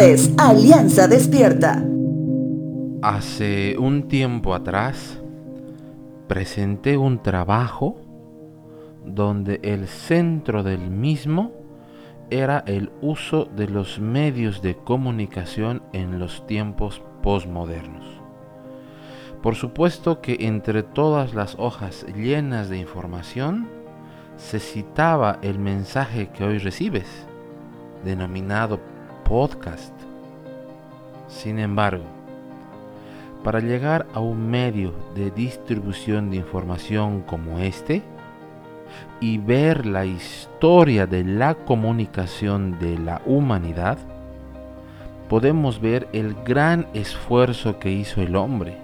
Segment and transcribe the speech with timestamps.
[0.00, 1.84] Es Alianza Despierta.
[3.02, 5.20] Hace un tiempo atrás
[6.28, 7.96] presenté un trabajo
[9.04, 11.52] donde el centro del mismo
[12.30, 18.06] era el uso de los medios de comunicación en los tiempos postmodernos.
[19.42, 23.68] Por supuesto que entre todas las hojas llenas de información
[24.36, 27.26] se citaba el mensaje que hoy recibes,
[28.04, 28.80] denominado
[29.32, 29.94] podcast.
[31.26, 32.04] Sin embargo,
[33.42, 38.02] para llegar a un medio de distribución de información como este
[39.20, 43.96] y ver la historia de la comunicación de la humanidad,
[45.30, 48.76] podemos ver el gran esfuerzo que hizo el hombre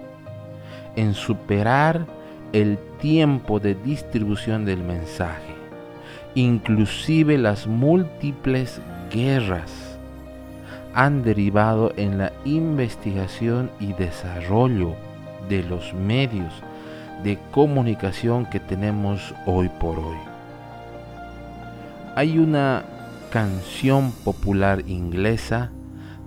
[0.95, 2.07] en superar
[2.53, 5.53] el tiempo de distribución del mensaje,
[6.33, 8.81] inclusive las múltiples
[9.11, 9.88] guerras
[10.99, 14.95] han derivado en la investigación y desarrollo
[15.47, 16.53] de los medios
[17.23, 20.17] de comunicación que tenemos hoy por hoy.
[22.17, 22.83] Hay una
[23.31, 25.71] canción popular inglesa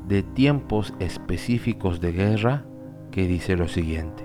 [0.08, 2.64] de tiempos específicos de guerra
[3.10, 4.24] que dice lo siguiente.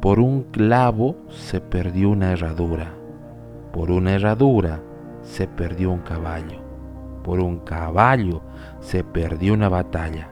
[0.00, 2.94] Por un clavo se perdió una herradura,
[3.70, 4.80] por una herradura
[5.20, 6.63] se perdió un caballo
[7.24, 8.42] por un caballo
[8.80, 10.28] se perdió una batalla.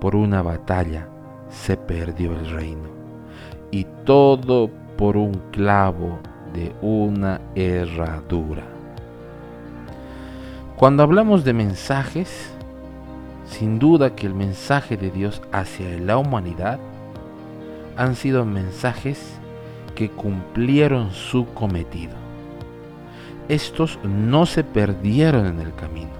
[0.00, 1.06] Por una batalla
[1.50, 2.88] se perdió el reino.
[3.70, 6.18] Y todo por un clavo
[6.52, 8.64] de una herradura.
[10.76, 12.52] Cuando hablamos de mensajes,
[13.44, 16.80] sin duda que el mensaje de Dios hacia la humanidad
[17.96, 19.38] han sido mensajes
[19.94, 22.27] que cumplieron su cometido
[23.48, 26.10] estos no se perdieron en el camino.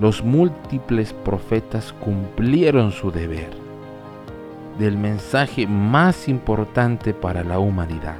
[0.00, 3.50] Los múltiples profetas cumplieron su deber
[4.78, 8.16] del mensaje más importante para la humanidad,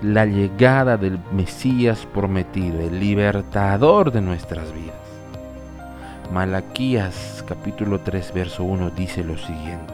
[0.00, 4.96] la llegada del Mesías prometido, el libertador de nuestras vidas.
[6.32, 9.92] Malaquías capítulo 3 verso 1 dice lo siguiente,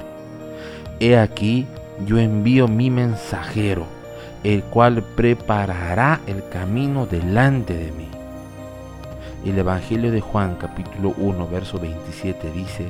[1.00, 1.66] He aquí
[2.06, 3.97] yo envío mi mensajero
[4.44, 8.08] el cual preparará el camino delante de mí.
[9.44, 12.88] El Evangelio de Juan capítulo 1 verso 27 dice,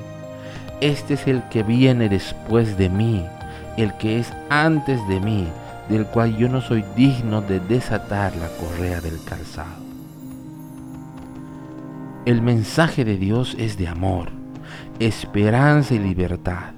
[0.81, 3.25] Este es el que viene después de mí,
[3.77, 5.47] el que es antes de mí,
[5.89, 9.89] del cual yo no soy digno de desatar la correa del calzado.
[12.27, 14.29] El mensaje de Dios es de amor,
[14.99, 16.73] esperanza y libertad.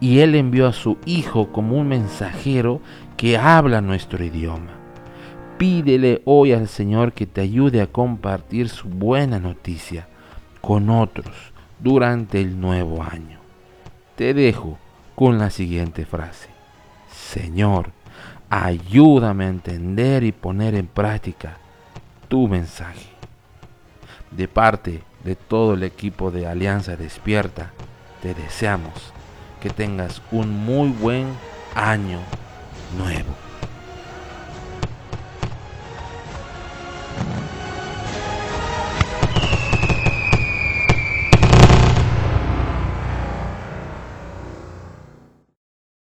[0.00, 2.80] Y Él envió a su Hijo como un mensajero
[3.22, 4.72] que habla nuestro idioma.
[5.56, 10.08] Pídele hoy al Señor que te ayude a compartir su buena noticia
[10.60, 11.32] con otros
[11.78, 13.38] durante el nuevo año.
[14.16, 14.76] Te dejo
[15.14, 16.48] con la siguiente frase.
[17.12, 17.92] Señor,
[18.50, 21.58] ayúdame a entender y poner en práctica
[22.26, 23.06] tu mensaje.
[24.32, 27.70] De parte de todo el equipo de Alianza Despierta,
[28.20, 29.12] te deseamos
[29.60, 31.28] que tengas un muy buen
[31.76, 32.18] año
[32.96, 33.31] nuevo.